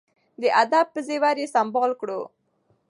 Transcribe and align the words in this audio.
د 0.41 0.43
ادب 0.63 0.85
په 0.93 0.99
زیور 1.07 1.35
یې 1.41 1.47
سمبال 1.55 1.91
کړو. 2.01 2.21